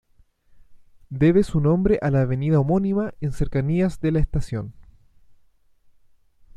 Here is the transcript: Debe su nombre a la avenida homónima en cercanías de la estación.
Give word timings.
Debe 1.11 1.43
su 1.43 1.59
nombre 1.61 1.99
a 2.01 2.09
la 2.09 2.21
avenida 2.21 2.59
homónima 2.59 3.13
en 3.21 3.33
cercanías 3.33 3.99
de 4.01 4.11
la 4.11 4.19
estación. 4.19 4.73